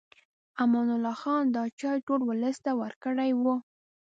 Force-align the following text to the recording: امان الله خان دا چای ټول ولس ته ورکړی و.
امان 0.63 0.87
الله 0.95 1.15
خان 1.21 1.43
دا 1.55 1.63
چای 1.79 1.97
ټول 2.07 2.21
ولس 2.25 2.57
ته 2.65 2.71
ورکړی 2.81 3.31
و. 3.41 3.45